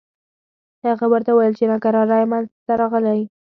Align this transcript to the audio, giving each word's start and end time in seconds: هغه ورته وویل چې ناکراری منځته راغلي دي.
هغه 0.89 1.05
ورته 1.11 1.31
وویل 1.33 1.53
چې 1.59 1.69
ناکراری 1.71 2.25
منځته 2.31 2.73
راغلي 2.81 3.11
دي. 3.17 3.25